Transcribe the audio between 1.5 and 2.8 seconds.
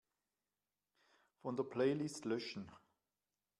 der Playlist löschen.